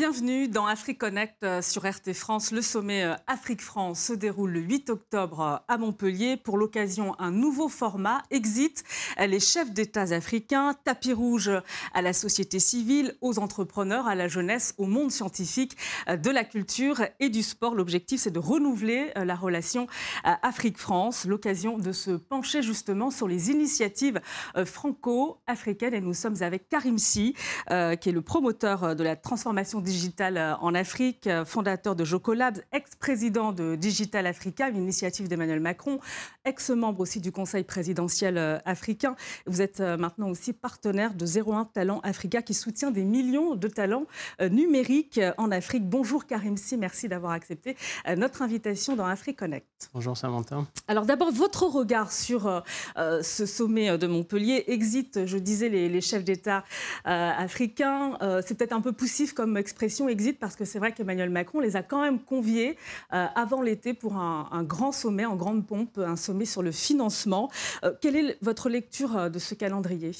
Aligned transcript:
Bienvenue 0.00 0.48
dans 0.48 0.64
AfriConnect 0.64 1.42
euh, 1.42 1.60
sur 1.60 1.82
RT 1.82 2.14
France. 2.14 2.52
Le 2.52 2.62
sommet 2.62 3.04
euh, 3.04 3.16
Afrique-France 3.26 4.00
se 4.00 4.14
déroule 4.14 4.52
le 4.52 4.60
8 4.60 4.88
octobre 4.88 5.40
euh, 5.40 5.56
à 5.68 5.76
Montpellier. 5.76 6.38
Pour 6.38 6.56
l'occasion, 6.56 7.14
un 7.18 7.30
nouveau 7.30 7.68
format, 7.68 8.22
Exit, 8.30 8.82
les 9.18 9.40
chefs 9.40 9.72
d'État 9.72 10.14
africains, 10.14 10.74
tapis 10.84 11.12
rouge 11.12 11.50
à 11.92 12.00
la 12.00 12.14
société 12.14 12.60
civile, 12.60 13.14
aux 13.20 13.38
entrepreneurs, 13.38 14.06
à 14.06 14.14
la 14.14 14.26
jeunesse, 14.26 14.74
au 14.78 14.86
monde 14.86 15.10
scientifique, 15.10 15.76
de 16.08 16.30
la 16.30 16.44
culture 16.44 17.02
et 17.18 17.28
du 17.28 17.42
sport. 17.42 17.74
L'objectif, 17.74 18.20
c'est 18.22 18.30
de 18.30 18.38
renouveler 18.38 19.10
la 19.16 19.34
relation 19.34 19.86
Afrique-France, 20.24 21.26
l'occasion 21.26 21.76
de 21.76 21.92
se 21.92 22.12
pencher 22.12 22.62
justement 22.62 23.10
sur 23.10 23.28
les 23.28 23.50
initiatives 23.50 24.20
franco-africaines. 24.64 25.92
Et 25.92 26.00
nous 26.00 26.14
sommes 26.14 26.40
avec 26.40 26.68
Karim 26.70 26.96
Si, 26.98 27.34
qui 27.68 27.74
est 28.08 28.12
le 28.12 28.22
promoteur 28.22 28.96
de 28.96 29.04
la 29.04 29.16
transformation 29.16 29.80
digitale 29.80 29.89
euh, 30.20 30.54
en 30.60 30.74
Afrique, 30.74 31.26
euh, 31.26 31.44
fondateur 31.44 31.96
de 31.96 32.04
Jocolabs, 32.04 32.60
ex-président 32.72 33.52
de 33.52 33.74
Digital 33.74 34.26
Africa, 34.26 34.68
une 34.68 34.76
initiative 34.76 35.26
d'Emmanuel 35.26 35.60
Macron, 35.60 35.98
ex-membre 36.44 37.00
aussi 37.00 37.20
du 37.20 37.32
Conseil 37.32 37.64
présidentiel 37.64 38.38
euh, 38.38 38.58
africain. 38.64 39.16
Vous 39.46 39.62
êtes 39.62 39.80
maintenant 39.80 40.30
aussi 40.30 40.52
partenaire 40.52 41.14
de 41.14 41.26
01 41.26 41.64
Talent 41.64 42.00
Africa 42.00 42.42
qui 42.42 42.54
soutient 42.54 42.90
des 42.90 43.04
millions 43.04 43.54
de 43.54 43.68
talents 43.68 44.04
numériques 44.40 45.20
en 45.38 45.50
Afrique. 45.50 45.88
Bonjour 45.88 46.26
Karim 46.26 46.56
Si, 46.56 46.76
merci 46.76 47.08
d'avoir 47.08 47.32
accepté 47.32 47.76
notre 48.16 48.42
invitation 48.42 48.96
dans 48.96 49.06
AfriConnect. 49.06 49.90
Bonjour 49.94 50.16
Samantha. 50.16 50.66
Alors 50.88 51.06
d'abord, 51.06 51.32
votre 51.32 51.64
regard 51.64 52.12
sur 52.12 52.62
ce 52.96 53.46
sommet 53.46 53.96
de 53.96 54.06
Montpellier. 54.06 54.64
Exit, 54.68 55.26
je 55.26 55.38
disais, 55.38 55.68
les, 55.68 56.00
chefs 56.00 56.24
d'État 56.24 56.64
africains. 57.04 58.16
C'est 58.46 58.56
peut-être 58.56 58.72
un 58.72 58.80
peu 58.80 58.92
poussif 58.92 59.32
comme 59.32 59.56
expression 59.56 59.79
exit 60.08 60.38
parce 60.38 60.56
que 60.56 60.64
c'est 60.64 60.78
vrai 60.78 60.92
qu'Emmanuel 60.92 61.30
Macron 61.30 61.60
les 61.60 61.76
a 61.76 61.82
quand 61.82 62.02
même 62.02 62.20
conviés 62.20 62.76
euh, 63.12 63.26
avant 63.34 63.62
l'été 63.62 63.94
pour 63.94 64.16
un, 64.16 64.62
grand 64.64 64.92
sommet 64.92 65.24
en 65.24 65.36
grande 65.36 65.66
pompe, 65.66 65.98
un 65.98 66.16
sommet 66.16 66.44
sur 66.44 66.62
le 66.62 66.72
financement. 66.72 67.50
Euh, 67.84 67.92
quelle 68.00 68.16
est 68.16 68.38
votre 68.42 68.68
lecture 68.68 69.16
euh, 69.16 69.28
de 69.28 69.38
ce 69.38 69.54
calendrier? 69.54 70.12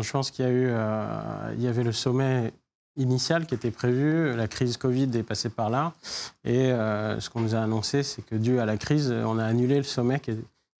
Je 0.00 0.10
pense 0.10 0.30
qu'il 0.30 0.44
y 0.44 1.66
avait 1.66 1.82
le 1.82 1.92
sommet 1.92 2.52
initial 2.96 3.46
qui 3.46 3.54
était 3.54 3.70
prévu, 3.70 4.34
la 4.36 4.46
crise 4.46 4.76
Covid 4.76 5.10
est 5.14 5.22
passée 5.22 5.48
par 5.48 5.70
là, 5.70 5.92
et 6.44 6.68
ce 6.68 7.28
qu'on 7.30 7.40
nous 7.40 7.56
a 7.56 7.58
annoncé, 7.58 8.04
c'est 8.04 8.22
que 8.22 8.36
dû 8.36 8.60
à 8.60 8.66
la 8.66 8.76
crise, 8.76 9.10
on 9.10 9.38
a 9.38 9.44
annulé 9.44 9.76
le 9.76 9.82
sommet 9.82 10.20
qui, 10.20 10.32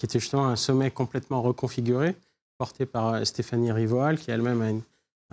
était 0.03 0.21
justement 0.21 0.47
un 0.47 0.57
sommet 0.57 0.93
complètement 0.93 1.43
reconfiguré, 1.43 2.15
porté 2.59 2.87
par 2.87 3.27
Stéphanie 3.27 3.73
Rivoal, 3.73 4.19
qui 4.19 4.31
elle-même 4.31 4.63
a 4.63 4.71
une 4.71 4.83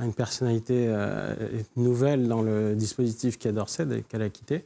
une 0.03 0.13
personnalité 0.13 0.87
euh, 0.87 1.33
nouvelle 1.75 2.27
dans 2.27 2.41
le 2.41 2.75
dispositif 2.75 3.37
Quai 3.37 3.51
d'Orsay 3.51 4.03
qu'elle 4.09 4.21
a 4.21 4.29
quitté. 4.29 4.65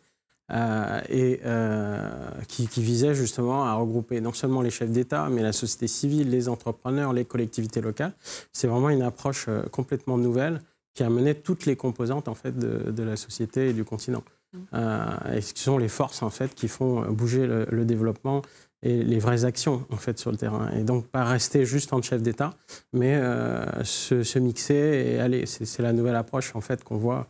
Euh, 0.51 0.99
et 1.09 1.41
euh, 1.45 2.09
qui, 2.47 2.65
visait 2.81 3.13
justement 3.13 3.65
à 3.65 3.75
regrouper 3.75 4.19
non 4.19 4.33
seulement 4.33 4.63
les 4.63 4.71
chefs 4.71 4.89
d'État, 4.89 5.29
mais 5.29 5.43
la 5.43 5.53
société 5.53 5.85
civile, 5.85 6.31
les 6.31 6.49
entrepreneurs, 6.49 7.13
les 7.13 7.23
collectivités 7.23 7.81
locales. 7.81 8.13
C'est 8.51 8.65
vraiment 8.65 8.89
une 8.89 9.03
approche 9.03 9.47
complètement 9.71 10.17
nouvelle 10.17 10.61
qui 10.95 11.03
a 11.03 11.09
mené 11.11 11.35
toutes 11.35 11.67
les 11.67 11.75
composantes 11.75 12.27
en 12.27 12.33
fait 12.33 12.57
de, 12.57 13.03
la 13.03 13.15
société 13.15 13.69
et 13.69 13.73
du 13.73 13.83
continent. 13.83 14.23
Mmh. 14.51 15.35
et 15.35 15.41
ce 15.41 15.53
sont 15.55 15.77
les 15.77 15.87
forces 15.87 16.23
en 16.23 16.31
fait 16.31 16.55
qui 16.55 16.67
font 16.67 17.07
bouger 17.11 17.45
le 17.45 17.85
développement 17.85 18.41
et 18.81 19.03
les 19.03 19.19
vraies 19.19 19.45
actions 19.45 19.85
en 19.91 19.97
fait 19.97 20.17
sur 20.19 20.31
le 20.31 20.37
terrain. 20.37 20.69
Et 20.77 20.83
donc 20.83 21.07
pas 21.07 21.23
rester 21.23 21.65
juste 21.65 21.93
en 21.93 22.01
chef 22.01 22.21
d'État, 22.21 22.53
mais 22.93 23.15
euh, 23.15 23.83
se, 23.83 24.23
se, 24.23 24.39
mixer 24.39 25.13
et 25.13 25.19
aller. 25.19 25.45
C'est 25.45 25.81
la 25.81 25.93
nouvelle 25.93 26.15
approche 26.15 26.55
en 26.55 26.61
fait 26.61 26.83
qu'on 26.83 26.97
voit 26.97 27.27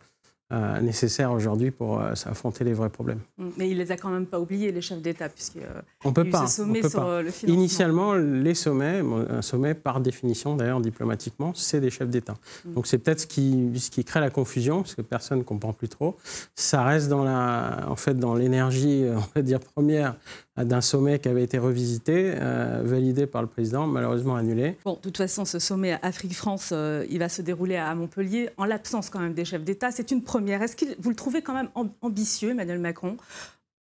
euh, 0.52 0.80
nécessaires 0.80 1.30
aujourd'hui 1.30 1.70
pour 1.70 2.00
euh, 2.00 2.12
affronter 2.24 2.64
les 2.64 2.72
vrais 2.72 2.90
problèmes. 2.90 3.20
Mm. 3.38 3.48
Mais 3.56 3.70
il 3.70 3.78
les 3.78 3.92
a 3.92 3.96
quand 3.96 4.08
même 4.08 4.26
pas 4.26 4.40
oubliés, 4.40 4.72
les 4.72 4.80
chefs 4.80 5.00
d'État, 5.00 5.28
puisque 5.28 5.58
euh, 5.58 5.80
on 6.04 6.12
peut 6.12 6.28
pas. 6.28 6.48
Sommet 6.48 6.82
sur 6.88 7.08
le 7.22 7.30
financement. 7.30 7.54
Initialement, 7.54 8.14
les 8.14 8.54
sommets, 8.54 9.00
un 9.28 9.42
sommet 9.42 9.74
par 9.74 10.00
définition, 10.00 10.56
d'ailleurs 10.56 10.80
diplomatiquement, 10.80 11.52
c'est 11.54 11.80
des 11.80 11.90
chefs 11.90 12.08
d'État. 12.08 12.34
Mm. 12.64 12.74
Donc 12.74 12.88
c'est 12.88 12.98
peut-être 12.98 13.20
ce 13.20 13.26
qui, 13.28 13.70
ce 13.78 13.90
qui 13.90 14.02
crée 14.02 14.18
la 14.18 14.30
confusion, 14.30 14.82
parce 14.82 14.96
que 14.96 15.02
personne 15.02 15.38
ne 15.38 15.44
comprend 15.44 15.72
plus 15.72 15.88
trop. 15.88 16.16
Ça 16.56 16.82
reste 16.82 17.08
dans 17.08 17.22
la, 17.22 17.86
en 17.88 17.94
fait, 17.94 18.14
dans 18.18 18.34
l'énergie, 18.34 19.04
on 19.08 19.22
va 19.36 19.42
dire 19.42 19.60
première 19.60 20.16
d'un 20.56 20.80
sommet 20.80 21.18
qui 21.18 21.28
avait 21.28 21.44
été 21.44 21.58
revisité, 21.58 22.34
validé 22.82 23.26
par 23.26 23.40
le 23.40 23.48
président, 23.48 23.86
malheureusement 23.86 24.36
annulé. 24.36 24.76
Bon, 24.84 24.94
de 24.94 24.98
toute 24.98 25.16
façon, 25.16 25.44
ce 25.44 25.58
sommet 25.58 25.98
Afrique-France, 26.02 26.74
il 27.08 27.18
va 27.18 27.28
se 27.28 27.40
dérouler 27.40 27.76
à 27.76 27.94
Montpellier, 27.94 28.50
en 28.56 28.64
l'absence 28.64 29.10
quand 29.10 29.20
même 29.20 29.32
des 29.32 29.44
chefs 29.44 29.64
d'État. 29.64 29.90
C'est 29.90 30.10
une 30.10 30.22
première 30.22 30.60
est-ce 30.62 30.76
que 30.76 30.84
vous 30.98 31.10
le 31.10 31.16
trouvez 31.16 31.42
quand 31.42 31.54
même 31.54 31.68
ambitieux, 32.02 32.50
Emmanuel 32.50 32.78
Macron, 32.78 33.16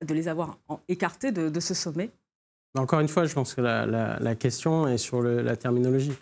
de 0.04 0.14
les 0.14 0.28
avoir 0.28 0.58
écartés 0.88 1.32
de, 1.32 1.60
ce 1.60 1.74
sommet? 1.74 2.10
Encore 2.76 3.00
une 3.00 3.08
fois, 3.08 3.24
je 3.24 3.34
pense 3.34 3.54
que 3.54 3.60
la, 3.60 4.34
question 4.34 4.86
est 4.88 4.98
sur 4.98 5.22
la 5.22 5.56
terminologie. 5.56 6.12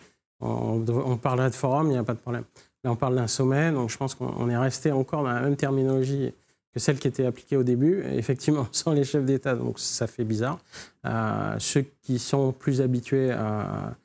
On, 0.40 0.84
on, 0.88 1.16
parlerait 1.16 1.50
de 1.50 1.54
forum, 1.54 1.88
il 1.88 1.92
n'y 1.92 1.98
a 1.98 2.04
pas 2.04 2.14
de 2.14 2.18
problème. 2.18 2.44
Là, 2.84 2.92
on 2.92 2.96
parle 2.96 3.16
d'un 3.16 3.26
sommet, 3.26 3.72
donc 3.72 3.90
je 3.90 3.96
pense 3.96 4.14
qu'on 4.14 4.48
est 4.50 4.56
resté 4.56 4.92
encore 4.92 5.22
dans 5.22 5.32
la 5.32 5.40
même 5.40 5.56
terminologie 5.56 6.32
que 6.76 6.80
celle 6.80 6.98
qui 6.98 7.08
était 7.08 7.24
appliquée 7.24 7.56
au 7.56 7.62
début, 7.62 8.04
effectivement 8.04 8.68
sans 8.72 8.92
les 8.92 9.02
chefs 9.02 9.24
d'État, 9.24 9.56
donc 9.56 9.78
ça 9.78 10.06
fait 10.06 10.24
bizarre. 10.24 10.58
Euh, 11.06 11.56
ceux 11.58 11.86
qui 12.02 12.18
sont 12.18 12.52
plus 12.52 12.82
habitués 12.82 13.30
à, 13.30 13.96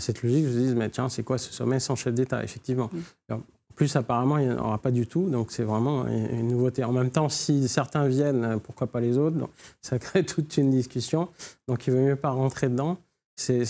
cette 0.00 0.24
logique 0.24 0.44
se 0.44 0.50
disent, 0.50 0.74
mais 0.74 0.90
tiens, 0.90 1.08
c'est 1.08 1.22
quoi 1.22 1.38
ce 1.38 1.52
sommet 1.52 1.78
sans 1.78 1.94
chef 1.94 2.12
d'État 2.12 2.42
Effectivement. 2.42 2.90
Mm. 3.28 3.36
Plus 3.76 3.94
apparemment, 3.94 4.38
il 4.38 4.48
n'y 4.48 4.52
en 4.52 4.58
aura 4.58 4.78
pas 4.78 4.90
du 4.90 5.06
tout, 5.06 5.30
donc 5.30 5.52
c'est 5.52 5.62
vraiment 5.62 6.06
une 6.08 6.48
nouveauté. 6.48 6.82
En 6.82 6.92
même 6.92 7.10
temps, 7.10 7.28
si 7.28 7.68
certains 7.68 8.08
viennent, 8.08 8.58
pourquoi 8.58 8.88
pas 8.88 9.00
les 9.00 9.18
autres 9.18 9.36
Ça 9.80 10.00
crée 10.00 10.24
toute 10.24 10.56
une 10.56 10.70
discussion, 10.70 11.28
donc 11.68 11.86
il 11.86 11.92
vaut 11.92 12.00
mieux 12.00 12.16
pas 12.16 12.30
rentrer 12.30 12.68
dedans. 12.68 12.98
C'est 13.36 13.62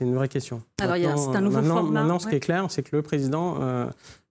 une 0.00 0.14
vraie 0.14 0.28
question. 0.28 0.62
Alors, 0.80 0.94
a 0.94 1.36
un 1.36 1.40
nouveau 1.42 1.56
maintenant, 1.56 1.74
format. 1.74 2.00
Maintenant, 2.00 2.18
ce 2.18 2.28
qui 2.28 2.36
est 2.36 2.40
clair, 2.40 2.64
c'est 2.70 2.82
que 2.82 2.96
le 2.96 3.02
président, 3.02 3.56
euh, 3.60 3.86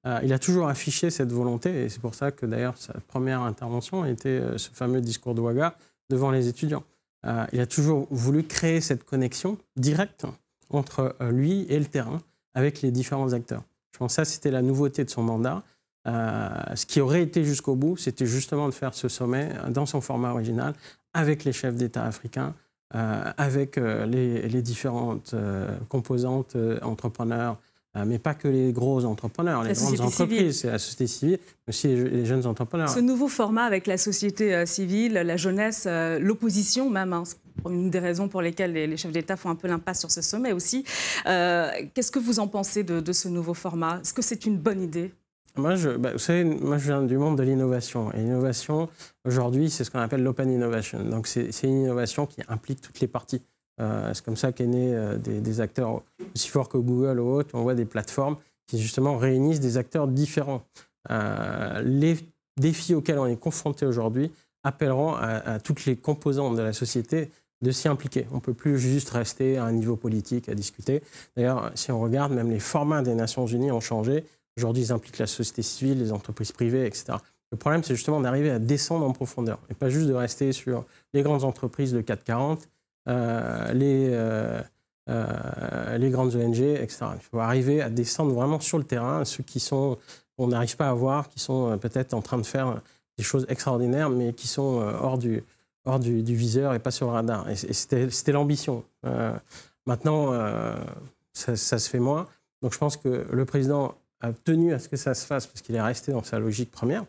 euh, 0.07 0.19
il 0.23 0.33
a 0.33 0.39
toujours 0.39 0.67
affiché 0.67 1.11
cette 1.11 1.31
volonté, 1.31 1.83
et 1.83 1.89
c'est 1.89 2.01
pour 2.01 2.15
ça 2.15 2.31
que 2.31 2.45
d'ailleurs 2.45 2.77
sa 2.77 2.93
première 3.07 3.41
intervention 3.41 4.05
était 4.05 4.29
euh, 4.29 4.57
ce 4.57 4.69
fameux 4.71 5.01
discours 5.01 5.35
de 5.35 5.43
devant 6.09 6.31
les 6.31 6.47
étudiants. 6.47 6.83
il 7.51 7.59
a 7.59 7.65
toujours 7.67 8.07
voulu 8.09 8.43
créer 8.43 8.79
cette 8.79 9.03
connexion 9.03 9.57
directe 9.75 10.25
entre 10.69 11.15
lui 11.29 11.65
et 11.69 11.77
le 11.77 11.85
terrain 11.85 12.21
avec 12.53 12.81
les 12.81 12.91
différents 12.91 13.33
acteurs. 13.33 13.63
Je 13.93 13.99
pense 13.99 14.11
que 14.11 14.15
ça, 14.15 14.25
c'était 14.25 14.51
la 14.51 14.61
nouveauté 14.61 15.03
de 15.03 15.09
son 15.09 15.23
mandat. 15.23 15.63
Euh, 16.07 16.49
ce 16.75 16.85
qui 16.85 17.01
aurait 17.01 17.23
été 17.23 17.43
jusqu'au 17.43 17.75
bout, 17.75 17.97
c'était 17.97 18.25
justement 18.25 18.67
de 18.67 18.73
faire 18.73 18.93
ce 18.93 19.07
sommet 19.09 19.51
dans 19.69 19.85
son 19.85 20.01
format 20.01 20.31
original 20.31 20.73
avec 21.13 21.43
les 21.43 21.51
chefs 21.51 21.75
d'État 21.75 22.05
africains, 22.05 22.53
euh, 22.95 23.31
avec 23.37 23.77
euh, 23.77 24.05
les, 24.05 24.61
différentes 24.61 25.35
composantes 25.89 26.55
entrepreneurs, 26.81 27.57
mais 28.05 28.19
pas 28.19 28.33
que 28.33 28.47
les 28.47 28.71
gros 28.71 29.05
entrepreneurs, 29.05 29.63
les 29.63 29.73
grandes 29.73 30.01
entreprises, 30.01 30.59
c'est 30.61 30.71
la 30.71 30.79
société 30.79 31.07
civile, 31.07 31.39
mais 31.67 31.71
aussi 31.71 31.87
les, 31.87 32.25
jeunes 32.25 32.45
entrepreneurs. 32.45 32.89
Ce 32.89 32.99
nouveau 32.99 33.27
format 33.27 33.63
avec 33.63 33.87
la 33.87 33.97
société 33.97 34.65
civile, 34.65 35.13
la 35.13 35.37
jeunesse, 35.37 35.87
l'opposition 36.19 36.89
même, 36.89 37.13
hein, 37.13 37.23
une 37.65 37.89
des 37.89 37.99
raisons 37.99 38.27
pour 38.27 38.41
lesquelles 38.41 38.73
les, 38.73 38.97
chefs 38.97 39.11
d'État 39.11 39.35
font 39.35 39.49
un 39.49 39.55
peu 39.55 39.67
l'impasse 39.67 39.99
sur 39.99 40.11
ce 40.11 40.21
sommet 40.21 40.53
aussi. 40.53 40.83
Euh, 41.27 41.69
qu'est-ce 41.93 42.11
que 42.11 42.19
vous 42.19 42.39
en 42.39 42.47
pensez 42.47 42.83
de, 42.83 43.11
ce 43.11 43.27
nouveau 43.27 43.53
format? 43.53 43.99
Est-ce 44.01 44.13
que 44.13 44.21
c'est 44.21 44.45
une 44.45 44.57
bonne 44.57 44.81
idée? 44.81 45.13
Moi 45.55 45.75
je, 45.75 45.89
bah, 45.89 46.11
vous 46.13 46.19
savez, 46.19 46.43
moi, 46.43 46.77
je 46.77 46.85
viens 46.85 47.01
du 47.01 47.17
monde 47.17 47.37
de 47.37 47.43
l'innovation. 47.43 48.11
Et 48.13 48.17
l'innovation, 48.17 48.89
aujourd'hui, 49.25 49.69
c'est 49.69 49.83
ce 49.83 49.89
qu'on 49.89 49.99
appelle 49.99 50.21
l'open 50.21 50.51
innovation. 50.51 51.03
Donc, 51.03 51.25
c'est 51.25 51.49
une 51.63 51.81
innovation 51.81 52.27
qui 52.27 52.41
implique 52.47 52.81
toutes 52.81 52.99
les 52.99 53.07
parties. 53.07 53.41
Euh, 53.79 54.11
c'est 54.13 54.23
comme 54.23 54.35
ça 54.35 54.51
qu'est 54.51 54.65
né 54.65 54.95
euh, 54.95 55.17
des, 55.17 55.61
acteurs 55.61 56.01
aussi 56.33 56.49
forts 56.49 56.69
que 56.69 56.77
Google 56.77 57.19
ou 57.19 57.29
autres. 57.29 57.49
On 57.53 57.61
voit 57.61 57.75
des 57.75 57.85
plateformes 57.85 58.37
qui, 58.67 58.79
justement, 58.79 59.17
réunissent 59.17 59.59
des 59.59 59.77
acteurs 59.77 60.07
différents. 60.07 60.63
les 61.09 62.17
défis 62.59 62.95
auxquels 62.95 63.19
on 63.19 63.27
est 63.27 63.37
confronté 63.37 63.85
aujourd'hui 63.85 64.31
appelleront 64.63 65.13
à, 65.13 65.59
toutes 65.59 65.85
les 65.85 65.95
composantes 65.95 66.57
de 66.57 66.61
la 66.61 66.73
société 66.73 67.31
de 67.61 67.71
s'y 67.71 67.87
impliquer. 67.87 68.27
On 68.31 68.35
ne 68.35 68.39
peut 68.41 68.53
plus 68.53 68.77
juste 68.77 69.09
rester 69.11 69.57
à 69.57 69.63
un 69.63 69.71
niveau 69.71 69.95
politique 69.95 70.49
à 70.49 70.55
discuter. 70.55 71.01
D'ailleurs, 71.35 71.71
si 71.75 71.91
on 71.91 72.01
regarde, 72.01 72.33
même 72.33 72.51
les 72.51 72.59
formats 72.59 73.01
des 73.01 73.15
Nations 73.15 73.47
Unies 73.47 73.71
ont 73.71 73.79
changé. 73.79 74.25
Aujourd'hui, 74.57 74.83
ils 74.83 74.91
impliquent 74.91 75.19
la 75.19 75.27
société 75.27 75.61
civile, 75.61 75.99
les 75.99 76.11
entreprises 76.11 76.51
privées, 76.51 76.85
etc. 76.85 77.17
Le 77.51 77.57
problème, 77.57 77.83
c'est 77.83 77.95
justement 77.95 78.19
d'arriver 78.19 78.49
à 78.49 78.59
descendre 78.59 79.05
en 79.05 79.13
profondeur 79.13 79.59
et 79.69 79.73
pas 79.73 79.89
juste 79.89 80.07
de 80.07 80.13
rester 80.13 80.51
sur 80.51 80.85
les 81.13 81.23
grandes 81.23 81.43
entreprises 81.43 81.93
de 81.93 82.01
440, 82.01 82.59
euh, 82.59 82.65
les, 83.07 84.09
euh, 84.11 84.61
euh, 85.09 85.97
les 85.97 86.09
grandes 86.09 86.35
ONG, 86.35 86.59
etc. 86.59 87.05
Il 87.15 87.21
faut 87.21 87.39
arriver 87.39 87.81
à 87.81 87.89
descendre 87.89 88.33
vraiment 88.33 88.59
sur 88.59 88.77
le 88.77 88.83
terrain, 88.83 89.23
ceux 89.23 89.43
qui 89.43 89.59
sont, 89.59 89.97
on 90.37 90.47
n'arrive 90.47 90.75
pas 90.75 90.89
à 90.89 90.93
voir, 90.93 91.29
qui 91.29 91.39
sont 91.39 91.71
euh, 91.71 91.77
peut-être 91.77 92.13
en 92.13 92.21
train 92.21 92.37
de 92.37 92.45
faire 92.45 92.81
des 93.17 93.23
choses 93.23 93.45
extraordinaires, 93.47 94.09
mais 94.09 94.33
qui 94.33 94.47
sont 94.47 94.79
hors 95.01 95.17
du, 95.17 95.43
hors 95.85 95.99
du, 95.99 96.21
viseur 96.21 96.73
et 96.73 96.79
pas 96.79 96.91
sur 96.91 97.07
le 97.07 97.13
radar. 97.13 97.49
Et, 97.49 97.55
c'était 97.55 98.31
l'ambition. 98.31 98.83
Euh, 99.05 99.33
maintenant, 99.85 100.33
euh, 100.33 100.75
ça, 101.33 101.55
se 101.55 101.89
fait 101.89 101.99
moins. 101.99 102.27
Donc 102.61 102.73
je 102.73 102.77
pense 102.77 102.97
que 102.97 103.25
le 103.31 103.45
président 103.45 103.95
a 104.19 104.33
tenu 104.33 104.73
à 104.73 104.79
ce 104.79 104.89
que 104.89 104.97
ça 104.97 105.13
se 105.13 105.25
fasse 105.25 105.47
parce 105.47 105.61
qu'il 105.61 105.75
est 105.75 105.81
resté 105.81 106.11
dans 106.11 106.23
sa 106.23 106.39
logique 106.39 106.71
première. 106.71 107.05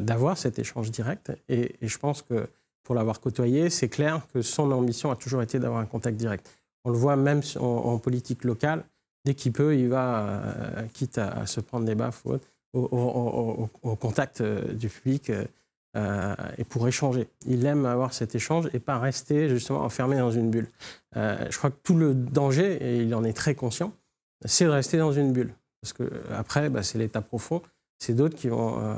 d'avoir 0.00 0.38
cet 0.38 0.58
échange 0.58 0.90
direct. 0.90 1.32
Et, 1.48 1.74
je 1.82 1.98
pense 1.98 2.22
que 2.22 2.48
pour 2.86 2.94
l'avoir 2.94 3.20
côtoyé, 3.20 3.68
c'est 3.68 3.88
clair 3.88 4.24
que 4.32 4.42
son 4.42 4.70
ambition 4.70 5.10
a 5.10 5.16
toujours 5.16 5.42
été 5.42 5.58
d'avoir 5.58 5.80
un 5.80 5.86
contact 5.86 6.16
direct. 6.16 6.48
On 6.84 6.90
le 6.90 6.96
voit 6.96 7.16
même 7.16 7.42
en, 7.58 7.98
politique 7.98 8.44
locale, 8.44 8.84
dès 9.24 9.34
qu'il 9.34 9.50
peut, 9.52 9.76
il 9.76 9.88
va, 9.88 10.44
quitte 10.92 11.18
à, 11.18 11.46
se 11.46 11.58
prendre 11.58 11.84
des 11.84 11.96
baffes 11.96 12.24
au, 12.72 13.68
au, 13.82 13.96
contact 13.96 14.40
du 14.40 14.88
public 14.88 15.32
euh, 15.96 16.34
et 16.58 16.64
pour 16.64 16.86
échanger. 16.86 17.26
Il 17.44 17.66
aime 17.66 17.86
avoir 17.86 18.12
cet 18.12 18.36
échange 18.36 18.68
et 18.72 18.78
pas 18.78 19.00
rester 19.00 19.48
justement 19.48 19.80
enfermé 19.82 20.18
dans 20.18 20.30
une 20.30 20.50
bulle. 20.50 20.68
Euh, 21.16 21.44
je 21.50 21.58
crois 21.58 21.70
que 21.70 21.80
tout 21.82 21.96
le 21.96 22.14
danger, 22.14 22.78
et 22.80 22.98
il 22.98 23.12
en 23.16 23.24
est 23.24 23.32
très 23.32 23.56
conscient, 23.56 23.92
c'est 24.44 24.66
de 24.66 24.70
rester 24.70 24.98
dans 24.98 25.12
une 25.12 25.32
bulle. 25.32 25.52
Parce 25.80 25.92
que 25.92 26.08
après, 26.32 26.68
bah, 26.68 26.84
c'est 26.84 26.98
l'état 26.98 27.20
profond 27.20 27.62
c'est 27.98 28.14
d'autres 28.14 28.36
qui 28.36 28.48
vont 28.48 28.78
euh, 28.78 28.94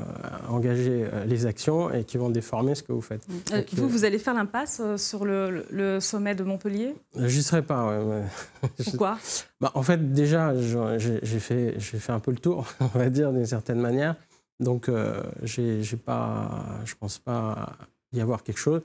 engager 0.49 1.05
les 1.25 1.45
actions 1.45 1.91
et 1.91 2.03
qui 2.03 2.17
vont 2.17 2.29
déformer 2.29 2.75
ce 2.75 2.83
que 2.83 2.91
vous 2.91 3.01
faites. 3.01 3.25
vous, 3.73 3.87
vous 3.87 4.05
allez 4.05 4.19
faire 4.19 4.33
l'impasse 4.33 4.81
sur 4.97 5.25
le, 5.25 5.99
sommet 5.99 6.35
de 6.35 6.43
Montpellier? 6.43 6.95
J'y 7.15 7.43
serai 7.43 7.61
pas. 7.61 7.99
Pourquoi? 8.83 9.17
Bah, 9.61 9.71
En 9.73 9.83
fait, 9.83 10.13
déjà, 10.13 10.53
j'ai 10.97 11.39
fait, 11.39 11.79
fait 11.79 12.11
un 12.11 12.19
peu 12.19 12.31
le 12.31 12.37
tour, 12.37 12.67
on 12.79 12.97
va 12.97 13.09
dire, 13.09 13.31
d'une 13.31 13.45
certaine 13.45 13.79
manière. 13.79 14.15
Donc, 14.59 14.89
euh, 14.89 15.23
j'ai, 15.43 15.81
pas, 15.97 16.65
je 16.85 16.93
ne 16.93 16.97
pense 16.99 17.17
pas 17.17 17.77
y 18.11 18.21
avoir 18.21 18.43
quelque 18.43 18.59
chose. 18.59 18.81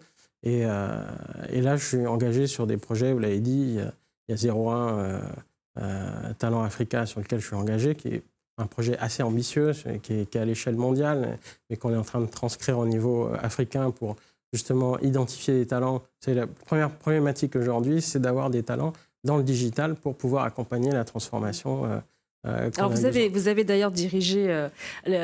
Euh, 0.47 1.05
et, 1.51 1.61
là, 1.61 1.77
je 1.77 1.85
suis 1.85 2.07
engagé 2.07 2.47
sur 2.47 2.67
des 2.67 2.77
projets, 2.77 3.13
vous 3.13 3.19
l'avez 3.19 3.41
dit, 3.41 3.79
il 4.29 4.41
y 4.41 4.49
a, 4.49 4.53
01 4.53 5.21
euh, 5.79 6.33
Talent 6.39 6.63
Africa 6.63 7.07
sur 7.07 7.21
lequel 7.21 7.41
je 7.41 7.47
suis 7.47 7.57
engagé, 7.57 7.95
qui 7.95 8.09
est 8.09 8.23
un 8.59 8.67
projet 8.67 8.97
assez 8.99 9.23
ambitieux, 9.23 9.73
qui 10.03 10.13
est, 10.15 10.37
à 10.37 10.45
l'échelle 10.45 10.77
mondiale, 10.77 11.39
mais 11.69 11.77
qu'on 11.77 11.93
est 11.93 11.97
en 11.97 12.05
train 12.05 12.21
de 12.21 12.27
transcrire 12.27 12.79
au 12.79 12.87
niveau 12.87 13.31
africain 13.43 13.91
pour 13.91 14.17
justement 14.53 14.99
identifier 15.01 15.55
des 15.55 15.67
talents. 15.67 16.03
C'est 16.21 16.35
la 16.35 16.47
première 16.47 16.91
problématique 16.91 17.57
aujourd'hui, 17.57 18.01
c'est 18.01 18.21
d'avoir 18.21 18.51
des 18.51 18.63
talents 18.63 18.93
dans 19.25 19.37
le 19.37 19.43
digital 19.43 19.97
pour 19.97 20.17
pouvoir 20.17 20.45
accompagner 20.45 20.93
la 20.93 21.05
transformation 21.05 22.03
euh, 22.47 22.71
Alors 22.77 22.91
vous 22.91 23.05
avez, 23.05 23.29
vous 23.29 23.49
avez 23.49 23.65
d'ailleurs 23.65 23.91
dirigé 23.91 24.47
euh, 24.49 24.69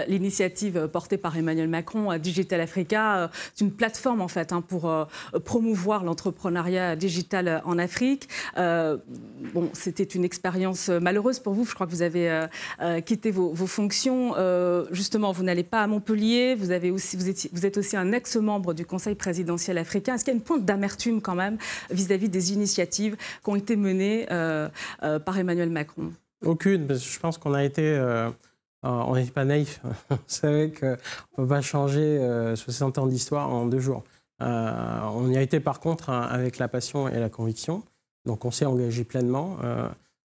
l'initiative 0.09 0.89
portée 0.89 1.19
par 1.19 1.37
Emmanuel 1.37 1.69
Macron, 1.69 2.17
Digital 2.19 2.61
Africa. 2.61 3.31
C'est 3.55 3.65
une 3.65 3.73
plateforme 3.73 4.21
en 4.21 4.29
fait 4.29 4.53
hein, 4.53 4.63
pour 4.63 4.89
euh, 4.89 5.05
promouvoir 5.45 6.05
l'entrepreneuriat 6.05 6.97
digital 6.97 7.63
en 7.65 7.79
Afrique. 7.79 8.29
bon, 8.57 9.71
c'était 9.73 10.05
une 10.05 10.25
expérience 10.25 10.89
malheureuse 10.89 11.39
pour 11.41 11.55
vous. 11.55 11.65
Je 11.65 11.75
crois 11.75 11.87
que 11.87 11.93
vous 11.93 12.03
avez 12.03 12.47
quitté 13.05 13.31
vos, 13.31 13.55
fonctions. 13.67 14.35
justement, 14.91 15.33
vous 15.33 15.43
n'allez 15.43 15.65
pas 15.65 15.83
à 15.83 15.87
Montpellier. 15.87 16.55
Vous, 16.55 16.71
avez 16.71 16.91
aussi, 16.91 17.17
vous, 17.17 17.33
vous 17.53 17.67
êtes 17.67 17.77
aussi 17.79 17.97
un 17.97 18.13
ex-membre 18.13 18.75
du 18.75 18.87
Conseil 18.87 19.15
présidentiel 19.15 19.79
africain. 19.79 20.15
Est-ce 20.15 20.25
qu'il 20.25 20.33
y 20.33 20.37
a 20.37 20.39
une 20.39 20.45
pointe 20.45 20.65
d'amertume 20.65 21.21
quand 21.21 21.35
même 21.35 21.59
vis-à-vis 21.91 22.27
-vis 22.27 22.31
des 22.31 22.53
initiatives 22.53 23.17
qui 23.17 23.51
ont 23.51 23.57
été 23.57 23.77
menées 23.77 24.27
par 25.25 25.39
Emmanuel 25.39 25.71
Macron? 25.71 26.13
Aucune, 26.45 26.87
parce 26.87 27.01
que 27.01 27.11
je 27.11 27.19
pense 27.19 27.39
qu'on 27.39 27.55
a 27.55 27.65
été. 27.65 27.83
Euh, 27.83 28.31
on 28.83 29.15
n'est 29.15 29.27
pas 29.27 29.45
naïf. 29.45 29.81
Vous 30.11 30.17
savez 30.27 30.73
qu'on 30.73 30.87
ne 30.87 30.97
peut 31.37 31.47
pas 31.47 31.61
changer 31.61 32.19
60 32.55 32.97
euh, 32.97 33.01
ans 33.01 33.07
d'histoire 33.07 33.51
en 33.51 33.67
deux 33.67 33.81
jours. 33.81 34.05
Euh, 34.43 35.01
on 35.15 35.31
y 35.31 35.37
a 35.37 35.43
été 35.43 35.61
par 35.61 35.81
contre 35.81 36.09
hein, 36.09 36.23
avec 36.23 36.57
la 36.57 36.67
passion 36.67 37.09
et 37.09 37.19
la 37.19 37.29
conviction. 37.29 37.83
Donc 38.25 38.45
on 38.45 38.51
s'est 38.51 38.65
engagé 38.65 39.05
pleinement. 39.05 39.59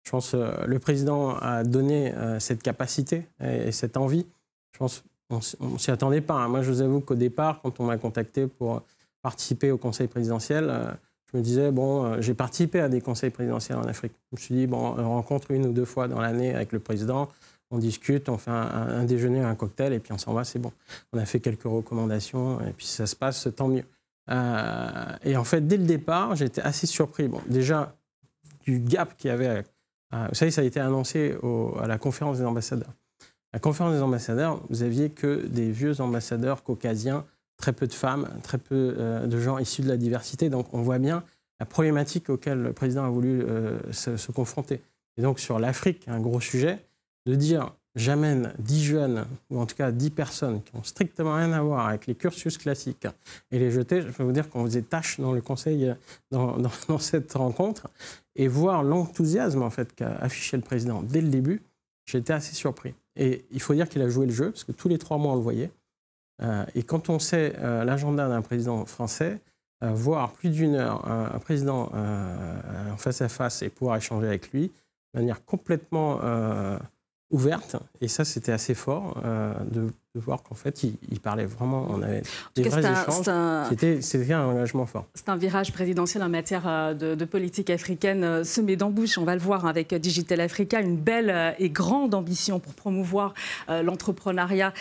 je 0.04 0.10
pense 0.10 0.32
que 0.32 0.66
le 0.66 0.78
président 0.78 1.36
a 1.36 1.64
donné 1.64 2.12
cette 2.38 2.62
capacité 2.62 3.26
et, 3.42 3.72
cette 3.72 3.96
envie. 3.96 4.26
Je 4.72 4.78
pense 4.78 5.04
qu'on 5.28 5.72
ne 5.72 5.78
s'y 5.78 5.90
attendait 5.90 6.20
pas. 6.20 6.34
Hein. 6.34 6.48
Moi, 6.48 6.62
je 6.62 6.70
vous 6.70 6.82
avoue 6.82 7.00
qu'au 7.00 7.14
départ, 7.14 7.60
quand 7.62 7.80
on 7.80 7.84
m'a 7.84 7.96
contacté 7.96 8.46
pour 8.46 8.82
participer 9.22 9.70
au 9.70 9.78
conseil 9.78 10.08
présidentiel, 10.08 10.98
je 11.32 11.36
me 11.36 11.42
disais, 11.42 11.72
bon, 11.72 12.04
euh, 12.04 12.20
j'ai 12.20 12.34
participé 12.34 12.80
à 12.80 12.88
des 12.88 13.00
conseils 13.00 13.30
présidentiels 13.30 13.78
en 13.78 13.84
Afrique. 13.84 14.12
Je 14.32 14.36
me 14.36 14.40
suis 14.40 14.54
dit, 14.54 14.66
bon, 14.66 14.94
on 14.96 15.08
rencontre 15.10 15.50
une 15.50 15.66
ou 15.66 15.72
deux 15.72 15.84
fois 15.84 16.08
dans 16.08 16.20
l'année 16.20 16.54
avec 16.54 16.72
le 16.72 16.78
président, 16.78 17.28
on 17.70 17.78
discute, 17.78 18.28
on 18.28 18.38
fait 18.38 18.52
un, 18.52 19.02
déjeuner, 19.04 19.40
un 19.40 19.56
cocktail, 19.56 19.92
et 19.92 19.98
puis 19.98 20.12
on 20.12 20.18
s'en 20.18 20.32
va, 20.32 20.44
c'est 20.44 20.60
bon. 20.60 20.72
On 21.12 21.18
a 21.18 21.26
fait 21.26 21.40
quelques 21.40 21.64
recommandations, 21.64 22.60
et 22.60 22.72
puis 22.72 22.86
ça 22.86 23.06
se 23.06 23.16
passe, 23.16 23.48
tant 23.56 23.66
mieux. 23.66 23.84
Euh, 24.30 25.16
et 25.24 25.36
en 25.36 25.42
fait, 25.42 25.66
dès 25.66 25.76
le 25.76 25.84
départ, 25.84 26.36
j'étais 26.36 26.60
assez 26.60 26.86
surpris. 26.86 27.26
Bon, 27.26 27.40
déjà, 27.48 27.96
du 28.62 28.78
gap 28.78 29.16
qu'il 29.16 29.30
y 29.30 29.32
avait. 29.32 29.64
vous 30.12 30.34
savez, 30.34 30.52
ça 30.52 30.60
a 30.60 30.64
été 30.64 30.78
annoncé 30.78 31.36
à 31.80 31.88
la 31.88 31.98
conférence 31.98 32.38
des 32.38 32.44
ambassadeurs. 32.44 32.92
À 33.52 33.56
la 33.56 33.58
conférence 33.58 33.94
des 33.94 34.02
ambassadeurs, 34.02 34.62
vous 34.70 34.84
aviez 34.84 35.10
que 35.10 35.44
des 35.46 35.72
vieux 35.72 36.00
ambassadeurs 36.00 36.62
caucasiens 36.62 37.24
très 37.56 37.72
peu 37.72 37.86
de 37.86 37.92
femmes, 37.92 38.28
très 38.42 38.58
peu 38.58 38.94
euh, 38.98 39.26
de 39.26 39.40
gens 39.40 39.58
issus 39.58 39.82
de 39.82 39.88
la 39.88 39.96
diversité. 39.96 40.48
Donc 40.48 40.72
on 40.72 40.82
voit 40.82 40.98
bien 40.98 41.24
la 41.60 41.66
problématique 41.66 42.28
auquel 42.28 42.62
le 42.62 42.72
président 42.72 43.04
a 43.04 43.08
voulu 43.08 43.42
euh, 43.42 43.78
se, 43.92 44.30
confronter. 44.32 44.82
Et 45.16 45.22
donc 45.22 45.40
sur 45.40 45.58
l'Afrique, 45.58 46.06
un 46.08 46.20
gros 46.20 46.40
sujet, 46.40 46.78
de 47.26 47.34
dire 47.34 47.72
j'amène 47.94 48.52
10 48.58 48.84
jeunes, 48.84 49.26
ou 49.48 49.58
en 49.58 49.64
tout 49.64 49.74
cas 49.74 49.90
10 49.90 50.10
personnes 50.10 50.62
qui 50.62 50.76
n'ont 50.76 50.82
strictement 50.82 51.34
rien 51.34 51.52
à 51.54 51.62
voir 51.62 51.88
avec 51.88 52.06
les 52.06 52.14
cursus 52.14 52.58
classiques 52.58 53.06
et 53.50 53.58
les 53.58 53.70
jeter, 53.70 54.02
je 54.02 54.08
peux 54.08 54.22
vous 54.22 54.32
dire 54.32 54.50
qu'on 54.50 54.64
faisait 54.66 54.82
tâche 54.82 55.18
dans 55.18 55.32
le 55.32 55.40
conseil, 55.40 55.94
dans, 56.30 56.58
dans 56.58 56.98
cette 56.98 57.32
rencontre, 57.32 57.88
et 58.34 58.48
voir 58.48 58.82
l'enthousiasme 58.82 59.62
en 59.62 59.70
fait 59.70 59.94
qu'a 59.94 60.14
affiché 60.16 60.58
le 60.58 60.62
président 60.62 61.02
dès 61.02 61.22
le 61.22 61.28
début, 61.28 61.62
j'étais 62.04 62.34
assez 62.34 62.54
surpris. 62.54 62.94
Et 63.16 63.46
il 63.50 63.60
faut 63.60 63.72
dire 63.72 63.88
qu'il 63.88 64.02
a 64.02 64.10
joué 64.10 64.26
le 64.26 64.32
jeu, 64.32 64.50
parce 64.50 64.64
que 64.64 64.72
tous 64.72 64.88
les 64.88 64.98
trois 64.98 65.16
mois 65.16 65.32
on 65.32 65.36
le 65.36 65.42
voyait. 65.42 65.70
Euh, 66.42 66.64
et 66.74 66.82
quand 66.82 67.08
on 67.08 67.18
sait 67.18 67.54
euh, 67.58 67.84
l'agenda 67.84 68.28
d'un 68.28 68.42
président 68.42 68.84
français, 68.84 69.40
euh, 69.82 69.90
voir 69.92 70.32
plus 70.32 70.50
d'une 70.50 70.74
heure 70.74 71.06
un, 71.08 71.38
président 71.38 71.90
en 71.92 72.96
face 72.96 73.20
à 73.20 73.28
face 73.28 73.62
et 73.62 73.68
pouvoir 73.68 73.96
échanger 73.96 74.26
avec 74.26 74.50
lui 74.52 74.72
de 75.14 75.20
manière 75.20 75.44
complètement 75.44 76.20
ouverte, 77.30 77.76
et 78.00 78.08
ça 78.08 78.24
c'était 78.24 78.52
assez 78.52 78.74
fort 78.74 79.20
de 79.70 79.90
de 80.16 80.20
voir 80.20 80.42
qu'en 80.42 80.54
fait, 80.54 80.82
il, 80.82 81.20
parlait 81.20 81.44
vraiment, 81.44 81.86
on 81.90 82.00
avait 82.00 82.22
des 82.54 82.62
vrais 82.62 82.80
échanges. 82.80 84.00
C'était 84.00 84.32
un 84.32 84.46
engagement 84.46 84.86
fort. 84.86 85.06
C'est 85.14 85.28
un 85.28 85.36
virage 85.36 85.72
présidentiel 85.72 86.22
en 86.22 86.28
matière 86.30 86.66
euh, 86.66 86.94
de, 86.94 87.24
politique 87.26 87.68
africaine 87.68 88.24
euh, 88.24 88.44
semé 88.44 88.76
d'embûches. 88.76 89.18
On 89.18 89.24
va 89.24 89.34
le 89.34 89.40
voir 89.40 89.66
avec 89.66 89.94
Digital 89.94 90.40
Africa, 90.40 90.80
une 90.80 90.96
belle 90.96 91.30
euh, 91.30 91.52
et 91.58 91.68
grande 91.68 92.14
ambition 92.14 92.60
pour 92.60 92.72
promouvoir 92.74 93.34
l'entrepreneuriat 93.68 94.72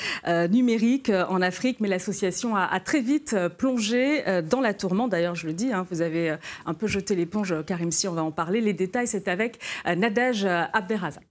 numérique 0.50 1.10
en 1.10 1.42
Afrique. 1.42 1.80
Mais 1.80 1.90
l'association 1.90 2.56
a, 2.56 2.80
très 2.80 3.02
vite 3.02 3.36
plongé 3.58 4.24
dans 4.50 4.62
la 4.62 4.74
tourmente. 4.74 5.12
D'ailleurs, 5.12 5.36
je 5.36 5.48
le 5.48 5.54
dis, 5.54 5.74
hein, 5.74 5.86
vous 5.92 6.02
avez 6.02 6.36
un 6.66 6.74
peu 6.74 6.88
jeté 6.88 7.16
l'éponge, 7.16 7.54
Karim 7.66 7.92
Si, 7.92 8.08
on 8.08 8.14
va 8.14 8.24
en 8.24 8.32
parler. 8.32 8.62
Les 8.62 8.74
détails, 8.74 9.08
c'est 9.08 9.28
avec 9.28 9.60
Nadège 9.86 10.46
Abderrazak. 10.46 11.24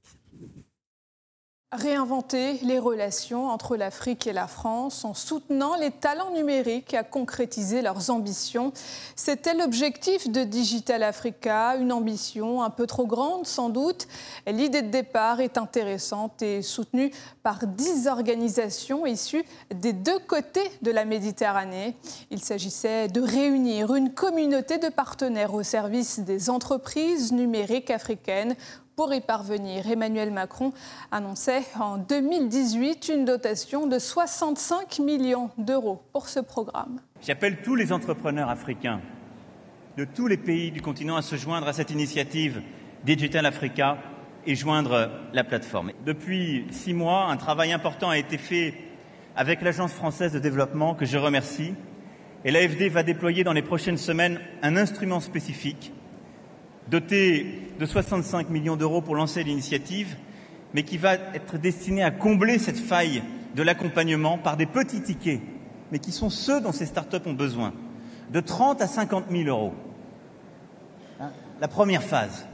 Réinventer 1.75 2.61
les 2.63 2.79
relations 2.79 3.49
entre 3.49 3.77
l'Afrique 3.77 4.29
et 4.29 4.33
la 4.33 4.47
France 4.47 5.05
en 5.05 5.13
soutenant 5.13 5.75
les 5.75 5.91
talents 5.91 6.31
numériques 6.31 6.95
à 6.95 7.03
concrétiser 7.03 7.83
leurs 7.83 8.11
ambitions. 8.11 8.73
C'était 9.17 9.55
l'objectif 9.55 10.31
de 10.31 10.45
Digital 10.45 11.03
Africa, 11.03 11.75
une 11.75 11.91
ambition 11.91 12.63
un 12.63 12.71
peu 12.71 12.87
trop 12.87 13.09
grande 13.09 13.49
sans 13.49 13.71
doute. 13.71 14.07
L'idée 14.47 14.83
de 14.83 14.91
départ 14.91 15.41
est 15.41 15.59
intéressante 15.59 16.43
et 16.43 16.63
soutenue 16.63 17.11
par 17.43 17.67
dix 17.67 18.07
organisations 18.07 19.05
issues 19.05 19.45
des 19.75 19.93
deux 19.93 20.21
côtés 20.21 20.71
de 20.83 20.93
la 20.93 21.05
Méditerranée. 21.05 21.97
Il 22.31 22.39
s'agissait 22.39 23.09
de 23.09 23.21
réunir 23.21 23.97
une 23.97 24.15
communauté 24.15 24.79
de 24.79 24.91
partenaires 24.91 25.55
au 25.55 25.65
service 25.65 26.21
des 26.21 26.51
entreprises 26.51 27.33
numériques 27.33 27.91
africaines 27.91 28.55
pour 28.97 29.13
y 29.13 29.21
parvenir, 29.21 29.91
Emmanuel 29.91 30.31
Macron 30.31 30.73
annonçait 31.11 31.63
en 31.79 31.99
2018 31.99 33.11
une 33.15 33.25
dotation 33.25 33.87
de 33.87 33.99
65 33.99 35.01
millions 35.01 35.51
d'euros 35.59 36.03
pour 36.13 36.29
ce 36.29 36.41
programme. 36.41 37.01
J'appelle 37.23 37.63
tous 37.63 37.75
les 37.75 37.93
entrepreneurs 37.93 38.49
africains 38.49 39.01
de 39.97 40.05
tous 40.05 40.27
les 40.27 40.37
pays 40.37 40.71
du 40.71 40.81
continent 40.81 41.17
à 41.17 41.23
se 41.23 41.37
joindre 41.37 41.69
à 41.69 41.73
cette 41.73 41.91
initiative 41.91 42.63
Digital 43.05 43.47
Africa 43.47 43.99
et 44.47 44.55
joindre 44.55 45.11
la 45.33 45.45
plateforme. 45.45 45.93
Depuis 46.05 46.67
six 46.71 46.95
mois, 46.95 47.27
un 47.27 47.37
travail 47.37 47.73
important 47.73 48.11
a 48.11 48.19
été 48.19 48.39
fait 48.39 48.75
avec 49.37 49.63
l'Agence 49.63 49.93
française 49.93 50.33
de 50.33 50.39
développement 50.39 50.95
que 50.95 51.05
je 51.05 51.19
remercie 51.19 51.75
et 52.45 52.51
l'AFD 52.51 52.89
va 52.89 53.03
déployer 53.03 53.43
dans 53.43 53.53
les 53.53 53.63
prochaines 53.63 53.99
semaines 53.99 54.41
un 54.63 54.77
instrument 54.77 55.21
spécifique 55.21 55.93
doté 56.91 57.71
de 57.79 57.87
65 57.87 58.51
millions 58.51 58.77
d'euros 58.77 59.01
pour 59.01 59.15
lancer 59.15 59.43
l'initiative, 59.43 60.17
mais 60.75 60.83
qui 60.83 60.99
va 60.99 61.15
être 61.15 61.59
destiné 61.59 62.03
à 62.03 62.11
combler 62.11 62.59
cette 62.59 62.79
faille 62.79 63.23
de 63.55 63.63
l'accompagnement 63.63 64.39
par 64.39 64.57
des 64.57 64.67
petits 64.67 65.03
tickets, 65.03 65.41
mais 65.93 65.99
qui 65.99 66.13
sont 66.13 66.31
ceux 66.31 66.61
dont 66.61 66.73
ces 66.73 66.87
startups 66.87 67.27
ont 67.27 67.33
besoin, 67.35 67.73
de 68.31 68.41
30 68.41 68.83
à 68.83 68.87
50 68.87 69.27
000 69.31 69.45
euros. 69.45 69.75
Hein, 71.21 71.31
la 71.61 71.69
première 71.69 72.03
phase, 72.03 72.47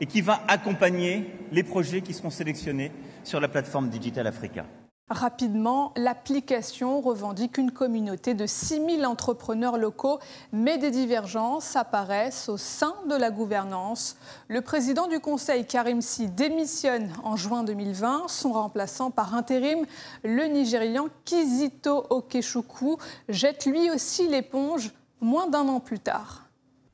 et 0.00 0.06
qui 0.06 0.20
va 0.20 0.40
accompagner 0.48 1.30
les 1.52 1.62
projets 1.62 2.00
qui 2.00 2.14
seront 2.14 2.30
sélectionnés 2.30 2.90
sur 3.22 3.38
la 3.38 3.48
plateforme 3.48 3.88
Digital 3.88 4.26
Africa. 4.26 4.64
Rapidement, 5.10 5.92
l'application 5.96 7.00
revendique 7.00 7.58
une 7.58 7.72
communauté 7.72 8.32
de 8.34 8.46
6000 8.46 9.04
entrepreneurs 9.04 9.76
locaux, 9.76 10.20
mais 10.52 10.78
des 10.78 10.92
divergences 10.92 11.74
apparaissent 11.74 12.48
au 12.48 12.56
sein 12.56 12.94
de 13.08 13.16
la 13.16 13.32
gouvernance. 13.32 14.16
Le 14.46 14.60
président 14.60 15.08
du 15.08 15.18
Conseil, 15.18 15.66
Karim 15.66 16.00
Si, 16.00 16.28
démissionne 16.28 17.10
en 17.24 17.34
juin 17.34 17.64
2020, 17.64 18.28
son 18.28 18.52
remplaçant 18.52 19.10
par 19.10 19.34
intérim, 19.34 19.84
le 20.22 20.44
Nigérian 20.44 21.08
Kizito 21.24 22.06
Okechukwu, 22.08 22.96
jette 23.28 23.66
lui 23.66 23.90
aussi 23.90 24.28
l'éponge 24.28 24.92
moins 25.20 25.48
d'un 25.48 25.66
an 25.66 25.80
plus 25.80 25.98
tard. 25.98 26.44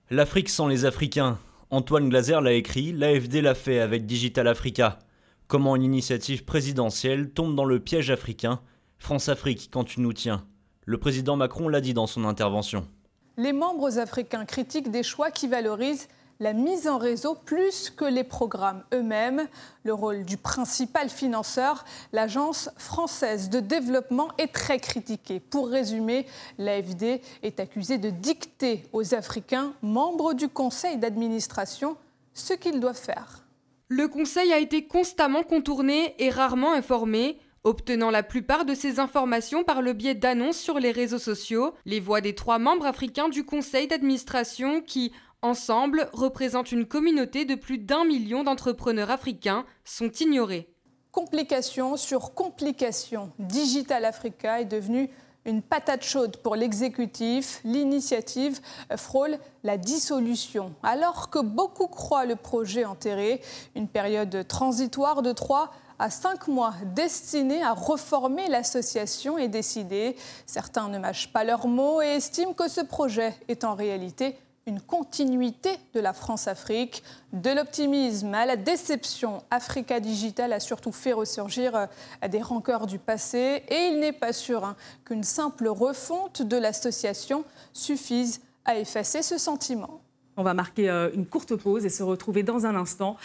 L'Afrique 0.09 0.49
sans 0.49 0.69
les 0.69 0.87
Africains. 0.87 1.37
Antoine 1.71 2.09
Glaser 2.09 2.41
l'a 2.41 2.53
écrit, 2.53 2.93
l'AFD 2.93 3.43
l'a 3.43 3.55
fait 3.55 3.81
avec 3.81 4.07
Digital 4.07 4.49
Africa. 4.49 5.01
Comment 5.49 5.77
une 5.77 5.85
initiative 5.85 6.45
présidentielle 6.45 7.31
tombe 7.31 7.55
dans 7.55 7.65
le 7.65 7.79
piège 7.79 8.11
africain 8.11 8.61
France-Afrique, 8.99 9.69
quand 9.73 9.85
tu 9.85 10.01
nous 10.01 10.13
tiens. 10.13 10.45
Le 10.85 10.99
président 10.99 11.37
Macron 11.37 11.69
l'a 11.69 11.81
dit 11.81 11.95
dans 11.95 12.09
son 12.09 12.25
intervention. 12.25 12.89
Les 13.37 13.53
membres 13.53 13.99
africains 14.01 14.45
critiquent 14.45 14.91
des 14.91 15.05
choix 15.05 15.31
qui 15.31 15.47
valorisent 15.47 16.09
la 16.41 16.53
mise 16.53 16.89
en 16.89 16.99
réseau 16.99 17.37
plus 17.37 17.91
que 17.91 18.05
les 18.05 18.25
programmes 18.25 18.83
eux-mêmes. 18.93 19.47
Le 19.85 19.95
rôle 19.95 20.25
du 20.25 20.37
principal 20.37 21.09
financeur, 21.09 21.85
l'Agence 22.13 22.69
française 22.77 23.49
de 23.49 23.61
développement, 23.61 24.29
est 24.39 24.53
très 24.53 24.81
critiqué. 24.81 25.39
Pour 25.39 25.69
résumer, 25.69 26.27
l'AFD 26.59 27.21
est 27.45 27.61
accusée 27.61 27.99
de 27.99 28.11
dicter 28.11 28.83
aux 28.93 29.15
Africains, 29.15 29.75
membres 29.81 30.35
du 30.35 30.49
conseil 30.49 30.97
d'administration, 30.97 31.97
ce 32.35 32.53
qu'ils 32.53 32.81
doivent 32.81 33.01
faire. 33.01 33.46
Le 33.89 34.09
Conseil 34.09 34.53
a 34.53 34.59
été 34.59 34.89
constamment 34.89 35.45
contourné 35.45 36.17
et 36.19 36.29
rarement 36.29 36.73
informé, 36.73 37.39
obtenant 37.63 38.11
la 38.11 38.25
plupart 38.25 38.65
de 38.65 38.75
ces 38.75 38.99
informations 38.99 39.63
par 39.63 39.81
le 39.81 39.93
biais 39.93 40.17
d'annonces 40.17 40.59
sur 40.59 40.81
les 40.81 40.91
réseaux 40.91 41.21
sociaux. 41.21 41.73
Les 41.85 42.01
voix 42.01 42.21
des 42.21 42.35
trois 42.35 42.59
membres 42.59 42.87
africains 42.87 43.29
du 43.29 43.45
Conseil 43.45 43.87
d'administration 43.87 44.83
qui, 44.83 45.13
ensemble, 45.41 46.11
représentent 46.13 46.73
une 46.73 46.87
communauté 46.87 47.45
de 47.45 47.55
plus 47.55 47.79
d'un 47.79 48.05
million 48.05 48.43
d'entrepreneurs 48.43 49.13
africains, 49.13 49.65
sont 49.85 50.11
ignorées. 50.11 50.69
Complication 51.13 51.97
sur 51.97 52.35
complication, 52.35 53.31
Digital 53.39 54.05
Africa 54.05 54.61
est 54.61 54.65
devenu 54.65 55.11
une 55.47 55.63
patate 55.63 56.05
chaude 56.05 56.37
pour 56.39 56.57
l'exécutif. 56.57 57.61
L'initiative 57.65 58.61
frôle 58.97 59.39
la 59.65 59.79
dissolution. 59.79 60.75
Alors 60.83 61.31
que 61.31 61.39
beaucoup 61.39 61.87
croient 61.87 62.27
le 62.27 62.37
projet 62.37 62.85
enterré, 62.85 63.41
une 63.75 63.89
période 63.89 64.47
transitoire 64.47 65.23
de 65.23 65.33
3 65.33 65.73
à 65.99 66.11
5 66.11 66.49
mois 66.49 66.75
destinée 66.95 67.63
à 67.63 67.73
reformer 67.73 68.49
l'association 68.49 69.39
est 69.39 69.49
décidée. 69.49 70.17
Certains 70.45 70.89
ne 70.89 70.99
mâchent 70.99 71.33
pas 71.33 71.45
leurs 71.45 71.69
mots 71.69 72.03
et 72.03 72.17
estiment 72.17 72.53
que 72.53 72.69
ce 72.69 72.83
projet 72.83 73.35
est 73.49 73.65
en 73.65 73.75
réalité 73.75 74.37
une 74.67 74.81
continuité 74.81 75.71
de 75.95 76.01
la 76.01 76.13
France-Afrique. 76.13 77.05
De 77.33 77.51
l'optimisme 77.51 78.35
à 78.35 78.47
la 78.47 78.57
déception, 78.57 79.43
Africa 79.51 80.01
Digital 80.01 80.53
a 80.53 80.59
surtout 80.59 80.91
fait 80.91 81.13
ressurgir 81.13 81.77
euh, 81.77 81.87
des 82.29 82.43
rancœurs 82.43 82.89
du 82.89 82.99
passé 82.99 83.63
et 83.69 83.91
il 83.93 84.01
n'est 84.01 84.13
pas 84.13 84.33
sûr 84.33 84.65
hein, 84.65 84.77
qu'une 85.05 85.23
simple 85.23 85.69
refonte 85.69 86.43
de 86.43 86.57
l'association 86.57 87.45
suffise 87.73 88.41
à 88.65 88.77
effacer 88.77 89.23
ce 89.23 89.39
sentiment. 89.39 90.01
On 90.37 90.43
va 90.43 90.53
marquer 90.53 90.91
euh, 90.91 91.11
une 91.15 91.27
courte 91.27 91.55
pause 91.55 91.87
et 91.87 91.89
se 91.89 92.03
retrouver 92.03 92.43
dans 92.43 92.67
un 92.67 92.75
instant 92.75 93.17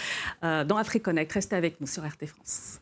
euh, 0.44 0.64
dans 0.64 0.78
AfriConnect. 0.78 1.32
Restez 1.32 1.56
avec 1.56 1.82
nous 1.82 1.88
sur 1.88 2.04
RT 2.06 2.28
France. 2.28 2.82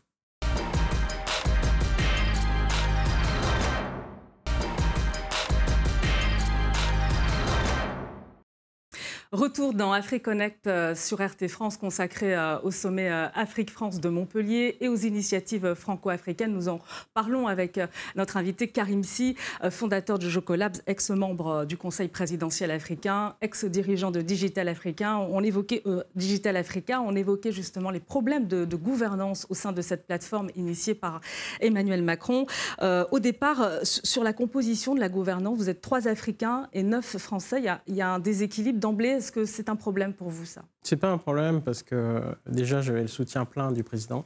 Retour 9.31 9.75
dans 9.75 9.93
AfriConnect 9.93 10.65
euh, 10.65 10.95
sur 10.95 11.23
RT 11.23 11.49
France 11.49 11.77
consacré 11.77 12.35
euh, 12.35 12.59
au 12.61 12.71
sommet 12.71 13.11
euh, 13.11 13.27
Afrique-France 13.35 13.99
de 13.99 14.09
Montpellier 14.09 14.77
et 14.81 14.87
aux 14.87 14.95
initiatives 14.95 15.75
franco-africaines. 15.75 16.51
Nous 16.51 16.67
en 16.67 16.79
parlons 17.13 17.45
avec 17.45 17.79
notre 18.15 18.37
invité 18.37 18.69
Karim 18.69 19.03
Si, 19.03 19.35
fondateur 19.69 20.17
de 20.17 20.27
Jocolabs, 20.27 20.77
ex-membre 20.87 21.65
du 21.65 21.77
Conseil 21.77 22.07
présidentiel 22.07 22.71
africain, 22.71 23.35
ex-dirigeant 23.41 24.09
de 24.09 24.21
Digital 24.21 24.67
Africain. 24.67 25.17
On 25.17 25.43
évoquait 25.43 25.83
Digital 26.15 26.57
Africa, 26.57 26.99
on 26.99 27.15
évoquait 27.15 27.51
justement 27.51 27.91
les 27.91 27.99
problèmes 27.99 28.47
de, 28.47 28.65
gouvernance 28.75 29.45
au 29.49 29.53
sein 29.53 29.73
de 29.73 29.81
cette 29.83 30.07
plateforme 30.07 30.49
initiée 30.55 30.95
par 30.95 31.21
Emmanuel 31.59 32.01
Macron. 32.01 32.47
au 32.81 33.19
départ, 33.19 33.69
sur 33.83 34.23
la 34.23 34.33
composition 34.33 34.95
de 34.95 34.99
la 34.99 35.09
gouvernance, 35.09 35.57
vous 35.59 35.69
êtes 35.69 35.81
trois 35.81 36.07
Africains 36.07 36.67
et 36.73 36.81
neuf 36.81 37.17
Français. 37.17 37.61
il 37.87 37.95
y 37.95 38.01
a 38.01 38.09
un 38.09 38.19
déséquilibre 38.19 38.79
d'emblée 38.79 39.18
est-ce 39.19 39.31
que 39.31 39.45
c'est 39.45 39.69
un 39.69 39.75
problème 39.75 40.13
pour 40.13 40.29
vous, 40.29 40.45
ça? 40.45 40.63
C'est 40.81 40.97
pas 40.97 41.11
un 41.11 41.17
problème 41.17 41.61
parce 41.61 41.83
que 41.83 42.21
déjà, 42.47 42.81
j'avais 42.81 43.03
le 43.03 43.07
soutien 43.07 43.45
plein 43.45 43.71
du 43.71 43.83
président. 43.83 44.25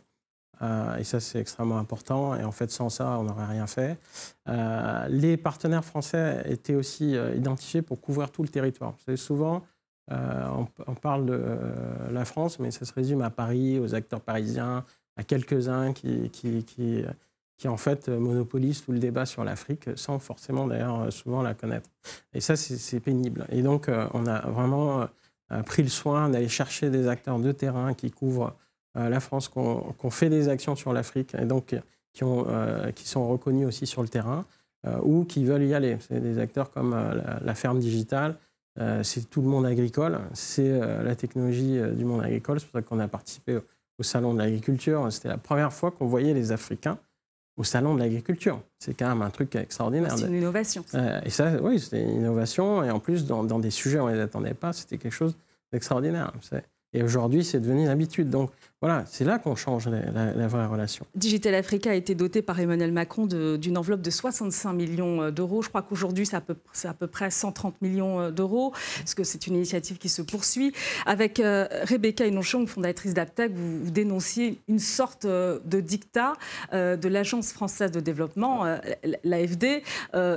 Euh, 0.61 0.97
et 0.97 1.03
ça, 1.03 1.19
c'est 1.19 1.39
extrêmement 1.39 1.77
important. 1.77 2.35
Et 2.35 2.43
en 2.43 2.51
fait, 2.51 2.71
sans 2.71 2.89
ça, 2.89 3.17
on 3.19 3.23
n'aurait 3.23 3.47
rien 3.47 3.67
fait. 3.67 3.97
Euh, 4.47 5.07
les 5.09 5.35
partenaires 5.35 5.83
français 5.83 6.43
étaient 6.47 6.75
aussi 6.75 7.17
euh, 7.17 7.35
identifiés 7.35 7.81
pour 7.81 7.99
couvrir 7.99 8.31
tout 8.31 8.43
le 8.43 8.49
territoire. 8.49 8.91
Vous 8.91 9.03
savez, 9.05 9.17
souvent, 9.17 9.63
on, 10.09 10.95
parle 11.01 11.25
de 11.25 11.57
la 12.11 12.25
France, 12.25 12.59
mais 12.59 12.71
ça 12.71 12.85
se 12.85 12.93
résume 12.93 13.21
à 13.21 13.29
Paris, 13.29 13.79
aux 13.79 13.95
acteurs 13.95 14.21
parisiens, 14.21 14.85
à 15.17 15.23
quelques-uns 15.23 15.93
qui, 15.93 16.29
qui 17.57 17.67
en 17.67 17.77
fait 17.77 18.09
euh, 18.09 18.19
monopolise 18.19 18.83
tout 18.83 18.91
le 18.91 18.99
débat 18.99 19.25
sur 19.25 19.43
l'Afrique 19.43 19.89
sans 19.95 20.19
forcément 20.19 20.67
d'ailleurs 20.67 21.01
euh, 21.01 21.11
souvent 21.11 21.41
la 21.41 21.53
connaître. 21.53 21.89
Et 22.33 22.41
ça, 22.41 22.55
c'est 22.55 22.99
pénible. 22.99 23.45
Et 23.51 23.61
donc, 23.61 23.89
euh, 23.89 24.07
on 24.13 24.25
a 24.27 24.47
vraiment 24.49 25.07
pris 25.65 25.83
le 25.83 25.89
soin 25.89 26.29
d'aller 26.29 26.47
chercher 26.47 26.89
des 26.89 27.07
acteurs 27.07 27.37
de 27.37 27.51
terrain 27.51 27.93
qui 27.93 28.09
couvrent 28.09 28.55
la 28.95 29.19
France, 29.19 29.49
qui 29.49 29.59
ont, 29.59 30.09
fait 30.09 30.29
des 30.29 30.49
actions 30.49 30.75
sur 30.75 30.93
l'Afrique 30.93 31.35
et 31.35 31.45
donc 31.45 31.75
qui, 32.11 32.23
sont 33.05 33.27
reconnus 33.27 33.67
aussi 33.67 33.85
sur 33.85 34.01
le 34.01 34.07
terrain 34.07 34.45
ou 35.03 35.25
qui 35.25 35.45
veulent 35.45 35.63
y 35.63 35.75
aller. 35.75 35.97
C'est 35.99 36.19
des 36.19 36.39
acteurs 36.39 36.71
comme 36.71 36.95
la, 37.43 37.53
ferme 37.53 37.79
digitale, 37.79 38.39
c'est 39.03 39.29
tout 39.29 39.43
le 39.43 39.47
monde 39.47 39.67
agricole, 39.67 40.21
c'est 40.33 40.79
la 40.79 41.15
technologie 41.15 41.79
du 41.93 42.05
monde 42.05 42.23
agricole. 42.23 42.59
C'est 42.59 42.65
pour 42.65 42.79
ça 42.79 42.81
qu'on 42.81 42.99
a 42.99 43.07
participé 43.07 43.59
au 43.99 44.03
Salon 44.03 44.33
de 44.33 44.39
l'agriculture. 44.39 45.11
C'était 45.11 45.29
la 45.29 45.37
première 45.37 45.71
fois 45.71 45.91
qu'on 45.91 46.07
voyait 46.07 46.33
les 46.33 46.51
Africains 46.51 46.97
au 47.55 47.63
salon 47.63 47.95
de 47.95 47.99
l'agriculture. 47.99 48.61
C'est 48.79 48.93
quand 48.93 49.07
même 49.07 49.21
un 49.21 49.29
truc 49.29 49.55
extraordinaire. 49.55 50.17
C'est 50.17 50.27
une 50.27 50.35
innovation. 50.35 50.83
Euh, 50.95 51.21
et 51.23 51.29
ça, 51.29 51.51
oui, 51.61 51.79
c'était 51.79 52.01
une 52.01 52.15
innovation. 52.21 52.83
Et 52.83 52.91
en 52.91 52.99
plus, 52.99 53.25
dans, 53.25 53.43
dans 53.43 53.59
des 53.59 53.71
sujets 53.71 53.99
où 53.99 54.03
on 54.03 54.09
ne 54.09 54.15
les 54.15 54.21
attendait 54.21 54.53
pas, 54.53 54.73
c'était 54.73 54.97
quelque 54.97 55.13
chose 55.13 55.35
d'extraordinaire. 55.71 56.31
Et 56.93 57.03
aujourd'hui, 57.03 57.43
c'est 57.43 57.59
devenu 57.59 57.83
une 57.83 57.89
habitude. 57.89 58.29
Donc 58.29 58.51
voilà, 58.83 59.05
c'est 59.07 59.23
là 59.23 59.39
qu'on 59.39 59.55
change 59.55 59.87
la, 59.87 60.47
vraie 60.49 60.65
relation. 60.65 61.05
Digital 61.15 61.55
Africa 61.55 61.91
a 61.91 61.93
été 61.93 62.15
doté 62.15 62.41
par 62.41 62.59
Emmanuel 62.59 62.91
Macron 62.91 63.27
d'une 63.27 63.77
enveloppe 63.77 64.01
de 64.01 64.09
65 64.09 64.73
millions 64.73 65.21
euh, 65.21 65.31
d'euros. 65.31 65.61
Je 65.61 65.69
crois 65.69 65.83
qu'aujourd'hui, 65.83 66.25
c'est 66.25 66.35
à, 66.35 66.41
peu, 66.41 66.57
à 66.83 66.93
peu 66.93 67.07
près 67.07 67.31
130 67.31 67.81
millions 67.81 68.19
euh, 68.19 68.31
d'euros, 68.31 68.73
parce 68.97 69.13
que 69.15 69.23
c'est 69.23 69.47
une 69.47 69.55
initiative 69.55 69.99
qui 69.99 70.09
se 70.09 70.21
poursuit. 70.21 70.73
Avec 71.05 71.39
euh, 71.39 71.65
Rebecca 71.83 72.27
Inonchong, 72.27 72.67
fondatrice 72.67 73.13
d'Aptec, 73.13 73.53
vous, 73.55 73.89
dénonciez 73.89 74.59
une 74.67 74.79
sorte 74.79 75.25
de 75.25 75.79
dictat 75.79 76.33
de 76.73 77.07
l'Agence 77.07 77.53
française 77.53 77.91
de 77.91 78.01
développement, 78.01 78.65
l'AFD, 79.23 79.81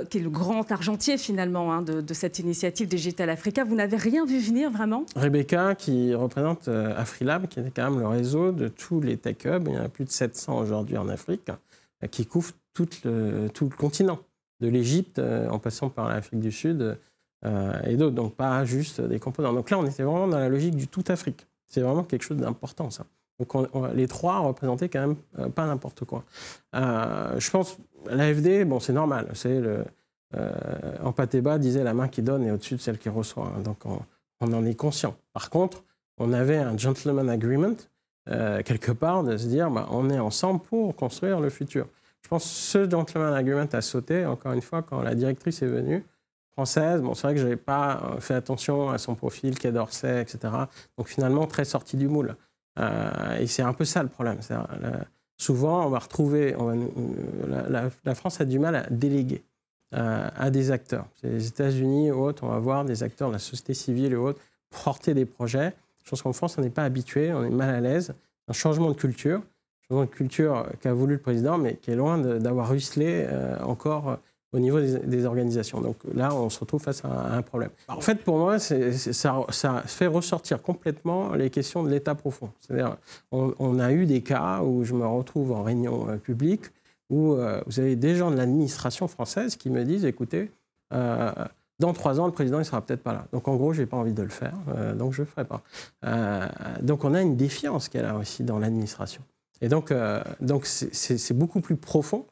qui 0.09 0.17
est 0.17 0.21
le 0.21 0.29
grand 0.29 0.71
argentier 0.71 1.17
finalement 1.17 1.73
hein, 1.73 1.81
de, 1.81 1.99
de, 1.99 2.13
cette 2.13 2.39
initiative 2.39 2.87
Digital 2.87 3.29
Africa. 3.29 3.65
Vous 3.65 3.75
n'avez 3.75 3.97
rien 3.97 4.25
vu 4.25 4.39
venir 4.39 4.71
vraiment? 4.71 5.05
Rebecca, 5.15 5.75
qui 5.75 6.13
représente 6.13 6.46
Afrilab, 6.67 7.47
qui 7.47 7.59
est 7.59 7.71
quand 7.75 7.89
même 7.89 7.99
le 7.99 8.07
réseau 8.07 8.51
de 8.51 8.67
tous 8.67 9.01
les 9.01 9.17
tech 9.17 9.45
hubs, 9.45 9.67
il 9.67 9.73
y 9.73 9.77
en 9.77 9.83
a 9.83 9.89
plus 9.89 10.05
de 10.05 10.09
700 10.09 10.57
aujourd'hui 10.57 10.97
en 10.97 11.09
Afrique, 11.09 11.49
euh, 12.03 12.07
qui 12.07 12.25
couvrent 12.25 12.53
tout 12.73 12.87
le, 13.05 13.49
continent, 13.77 14.19
de 14.59 14.67
l'Égypte 14.67 15.19
euh, 15.19 15.49
en 15.49 15.59
passant 15.59 15.89
par 15.89 16.09
l'Afrique 16.09 16.39
du 16.39 16.51
Sud 16.51 16.97
euh, 17.45 17.81
et 17.83 17.95
d'autres, 17.95 18.15
donc 18.15 18.35
pas 18.35 18.65
juste 18.65 19.01
des 19.01 19.19
composants. 19.19 19.53
Donc 19.53 19.69
là, 19.69 19.79
on 19.79 19.85
était 19.85 20.03
vraiment 20.03 20.27
dans 20.27 20.37
la 20.37 20.49
logique 20.49 20.75
du 20.75 20.87
tout 20.87 21.03
Afrique. 21.07 21.47
C'est 21.67 21.81
vraiment 21.81 22.03
quelque 22.03 22.23
chose 22.23 22.37
d'important, 22.37 22.89
ça. 22.89 23.05
Donc 23.39 23.53
les 23.93 24.07
trois 24.07 24.39
représentaient 24.39 24.89
quand 24.89 25.07
même 25.07 25.51
pas 25.51 25.67
n'importe 25.67 26.05
quoi. 26.05 26.23
je 26.73 27.51
pense, 27.51 27.77
l'AFD, 28.09 28.65
bon, 28.65 28.79
c'est 28.79 28.93
normal. 28.93 29.29
C'est 29.33 29.59
le, 29.59 29.85
Empateba 31.03 31.59
disait 31.59 31.83
la 31.83 31.93
main 31.93 32.07
qui 32.07 32.23
donne 32.23 32.43
est 32.43 32.51
au-dessus 32.51 32.75
de 32.75 32.79
celle 32.79 32.97
qui 32.97 33.09
reçoit. 33.09 33.53
Hein. 33.55 33.61
donc 33.61 33.85
on, 33.85 33.99
on, 34.41 34.53
en 34.53 34.65
est 34.65 34.73
conscient. 34.73 35.15
Par 35.33 35.51
contre, 35.51 35.83
on 36.17 36.33
avait 36.33 36.57
un 36.57 36.77
gentleman 36.77 37.29
agreement 37.29 37.75
euh, 38.29 38.61
quelque 38.61 38.91
part, 38.91 39.23
de 39.23 39.37
se 39.37 39.47
dire 39.47 39.71
bah, 39.71 39.87
on 39.89 40.09
est 40.09 40.19
ensemble 40.19 40.59
pour 40.59 40.95
construire 40.95 41.39
le 41.39 41.49
futur. 41.49 41.87
Je 42.21 42.27
pense 42.27 42.43
que 42.43 42.49
ce 42.49 42.89
gentleman 42.89 43.33
agreement 43.33 43.69
a 43.71 43.81
sauté, 43.81 44.25
encore 44.25 44.51
une 44.51 44.61
fois, 44.61 44.81
quand 44.81 45.01
la 45.01 45.15
directrice 45.15 45.61
est 45.61 45.67
venue, 45.67 46.03
française. 46.51 47.01
Bon, 47.01 47.13
c'est 47.13 47.27
vrai 47.27 47.35
que 47.35 47.39
je 47.39 47.45
n'avais 47.45 47.55
pas 47.55 48.01
euh, 48.03 48.19
fait 48.19 48.33
attention 48.33 48.89
à 48.89 48.97
son 48.97 49.15
profil, 49.15 49.57
Quai 49.57 49.71
d'Orsay, 49.71 50.21
etc. 50.21 50.53
Donc 50.97 51.07
finalement, 51.07 51.47
très 51.47 51.63
sorti 51.63 51.95
du 51.95 52.09
moule. 52.09 52.35
Euh, 52.79 53.37
et 53.39 53.47
c'est 53.47 53.61
un 53.61 53.73
peu 53.73 53.85
ça 53.85 54.03
le 54.03 54.09
problème. 54.09 54.39
souvent, 55.37 55.85
on 55.85 55.89
va 55.89 55.99
retrouver, 55.99 56.55
la, 58.03 58.15
France 58.15 58.41
a 58.41 58.45
du 58.45 58.59
mal 58.59 58.75
à 58.75 58.83
déléguer 58.89 59.43
à 59.93 60.49
des 60.49 60.71
acteurs. 60.71 61.05
Les 61.23 61.47
États-Unis 61.47 62.11
ou 62.11 62.25
autres, 62.25 62.43
on 62.43 62.49
va 62.49 62.59
voir 62.59 62.83
des 62.83 63.03
acteurs 63.03 63.29
de 63.29 63.33
la 63.33 63.39
société 63.39 63.73
civile 63.73 64.11
et 64.11 64.17
autres 64.17 64.41
porter 64.69 65.13
des 65.13 65.25
projets. 65.25 65.73
Je 66.07 66.11
pense 66.11 66.21
qu'en 66.21 66.31
France, 66.31 66.57
on 66.57 66.61
n'est 66.61 66.69
pas 66.69 66.85
habitué, 66.85 67.33
on 67.33 67.43
est 67.43 67.49
mal 67.49 67.69
à 67.69 67.81
l'aise. 67.81 68.13
Un 68.47 68.53
changement 68.53 68.87
de 68.91 68.95
culture, 68.95 69.39
un 69.39 69.87
changement 69.89 70.05
de 70.05 70.09
culture 70.09 70.65
qu'a 70.79 70.93
voulu 70.93 71.15
le 71.15 71.19
président, 71.19 71.57
mais 71.57 71.75
qui 71.75 71.91
est 71.91 71.97
loin 71.97 72.17
d'avoir 72.17 72.69
ruisselé 72.69 73.25
euh, 73.27 73.59
encore 73.59 74.11
euh, 74.11 74.15
au 74.53 74.59
niveau 74.59 74.79
des, 74.79 75.25
organisations. 75.25 75.81
Donc 75.81 75.97
là, 76.15 76.33
on 76.33 76.49
se 76.49 76.61
retrouve 76.61 76.81
face 76.81 77.03
à 77.03 77.09
un, 77.09 77.41
problème. 77.41 77.71
En 77.89 77.99
fait, 77.99 78.23
pour 78.23 78.37
moi, 78.37 78.57
ça, 78.57 79.35
ça, 79.49 79.83
fait 79.85 80.07
ressortir 80.07 80.61
complètement 80.61 81.33
les 81.33 81.49
questions 81.49 81.83
de 81.83 81.89
l'État 81.89 82.15
profond. 82.15 82.51
C'est-à-dire, 82.61 82.95
on, 83.33 83.77
a 83.77 83.91
eu 83.91 84.05
des 84.05 84.21
cas 84.21 84.61
où 84.61 84.85
je 84.85 84.93
me 84.93 85.05
retrouve 85.05 85.51
en 85.51 85.63
réunion 85.63 86.07
euh, 86.07 86.15
publique 86.15 86.67
où 87.09 87.37
vous 87.65 87.79
avez 87.79 87.95
des 87.95 88.15
gens 88.15 88.31
de 88.31 88.35
l'administration 88.35 89.07
française 89.07 89.55
qui 89.55 89.69
me 89.69 89.85
disent, 89.85 90.03
écoutez, 90.03 90.51
dans 91.79 91.93
trois 91.93 92.19
ans, 92.19 92.25
le 92.25 92.31
président 92.31 92.57
ne 92.57 92.63
sera 92.63 92.81
peut-être 92.81 93.03
pas 93.03 93.13
là. 93.13 93.27
Donc 93.31 93.47
en 93.47 93.55
gros, 93.55 93.73
je 93.73 93.81
n'ai 93.81 93.85
pas 93.85 93.97
envie 93.97 94.13
de 94.13 94.23
le 94.23 94.29
faire, 94.29 94.55
euh, 94.69 94.95
donc 94.95 95.13
je 95.13 95.21
ne 95.21 95.25
le 95.25 95.31
ferai 95.31 95.45
pas. 95.45 95.61
Euh, 96.05 96.47
donc 96.81 97.03
on 97.05 97.13
a 97.13 97.21
une 97.21 97.35
défiance 97.35 97.87
qu'elle 97.87 98.05
a 98.05 98.15
aussi 98.15 98.43
dans 98.43 98.57
l'administration. 98.57 99.21
Et 99.61 99.69
donc 99.69 99.91
euh, 99.91 100.23
donc 100.41 100.65
c'est 100.65 101.33
beaucoup 101.33 101.61
plus 101.61 101.75
profond 101.75 102.25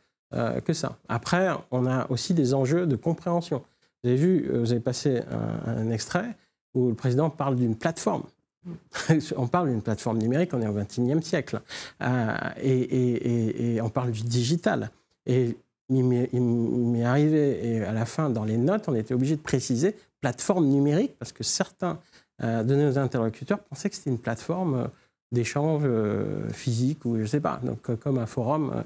que 0.65 0.73
ça. 0.73 0.97
Après, 1.07 1.47
on 1.71 1.85
a 1.85 2.11
aussi 2.11 2.33
des 2.33 2.53
enjeux 2.53 2.87
de 2.87 2.97
compréhension. 2.97 3.63
Vous 4.03 4.09
avez 4.09 4.17
vu, 4.17 4.51
vous 4.53 4.73
avez 4.73 4.81
passé 4.81 5.21
un, 5.65 5.89
extrait 5.91 6.35
où 6.73 6.89
le 6.89 6.93
président 6.93 7.29
parle 7.29 7.55
d'une 7.55 7.77
plateforme. 7.77 8.23
on 9.37 9.47
parle 9.47 9.69
d'une 9.69 9.81
plateforme 9.81 10.17
numérique, 10.17 10.53
on 10.53 10.61
est 10.61 10.67
au 10.67 10.73
XXIe 10.73 11.23
siècle. 11.23 11.61
Et, 12.01 12.69
et, 12.69 13.75
et, 13.75 13.81
on 13.81 13.89
parle 13.89 14.11
du 14.11 14.23
digital. 14.23 14.89
Et 15.25 15.55
il 15.89 16.03
m'est 16.03 17.03
arrivé, 17.03 17.65
et 17.65 17.83
à 17.83 17.93
la 17.93 18.05
fin, 18.05 18.29
dans 18.29 18.43
les 18.43 18.57
notes, 18.57 18.85
on 18.87 18.95
était 18.95 19.13
obligé 19.13 19.35
de 19.35 19.41
préciser 19.41 19.95
plateforme 20.21 20.65
numérique, 20.65 21.15
parce 21.19 21.31
que 21.31 21.43
certains 21.43 21.99
euh, 22.43 22.63
de 22.63 22.75
nos 22.75 22.97
interlocuteurs 22.97 23.59
pensaient 23.59 23.89
que 23.89 23.95
c'était 23.95 24.09
une 24.09 24.19
plateforme 24.19 24.75
euh, 24.75 24.87
d'échange 25.31 25.83
euh, 25.85 26.49
physique 26.49 27.05
ou 27.05 27.15
je 27.15 27.21
ne 27.21 27.27
sais 27.27 27.39
pas, 27.39 27.61
donc, 27.63 27.95
comme 27.99 28.17
un 28.17 28.25
forum. 28.25 28.83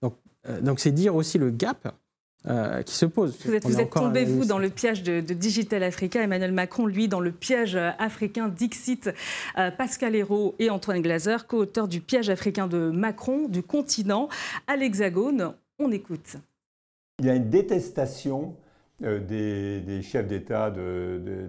donc, 0.00 0.14
donc 0.60 0.80
c'est 0.80 0.92
dire 0.92 1.14
aussi 1.14 1.38
le 1.38 1.50
gap 1.50 1.94
qui 2.84 2.94
se 2.94 3.06
pose. 3.06 3.38
Vous 3.44 3.54
êtes, 3.54 3.64
êtes 3.64 3.90
tombé, 3.90 4.24
vous, 4.24 4.44
dans 4.44 4.58
le 4.58 4.68
piège 4.68 5.04
de, 5.04 5.20
Digital 5.20 5.84
Africa. 5.84 6.20
Emmanuel 6.20 6.50
Macron, 6.50 6.86
lui, 6.86 7.06
dans 7.06 7.20
le 7.20 7.30
piège 7.30 7.76
africain 7.76 8.48
Dixit. 8.48 9.10
Pascal 9.78 10.16
Hérault 10.16 10.56
et 10.58 10.68
Antoine 10.68 11.02
Glaser, 11.02 11.36
co-auteurs 11.46 11.86
du 11.86 12.00
piège 12.00 12.30
africain 12.30 12.66
de 12.66 12.90
Macron, 12.90 13.46
du 13.48 13.62
continent 13.62 14.28
à 14.66 14.74
l'Hexagone. 14.74 15.54
Écoute. 15.90 16.36
Il 17.18 17.26
y 17.26 17.30
a 17.30 17.34
une 17.34 17.50
détestation 17.50 18.56
euh, 19.02 19.18
des, 19.18 20.02
chefs 20.02 20.26
d'État 20.26 20.70
des 20.70 21.48